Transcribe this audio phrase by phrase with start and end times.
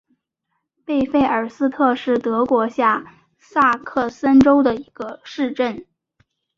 [0.83, 3.05] 贝费尔斯特是德国下
[3.37, 5.85] 萨克森州的一个市镇。